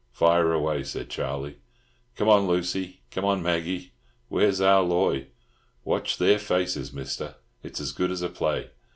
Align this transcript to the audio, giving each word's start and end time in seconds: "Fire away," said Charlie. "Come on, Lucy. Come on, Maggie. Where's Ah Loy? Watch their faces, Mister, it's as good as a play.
"Fire 0.13 0.51
away," 0.51 0.81
said 0.83 1.11
Charlie. 1.11 1.59
"Come 2.15 2.27
on, 2.27 2.47
Lucy. 2.47 3.01
Come 3.11 3.23
on, 3.23 3.43
Maggie. 3.43 3.91
Where's 4.29 4.59
Ah 4.59 4.79
Loy? 4.79 5.27
Watch 5.83 6.17
their 6.17 6.39
faces, 6.39 6.91
Mister, 6.91 7.35
it's 7.61 7.79
as 7.79 7.91
good 7.91 8.09
as 8.09 8.23
a 8.23 8.29
play. 8.29 8.71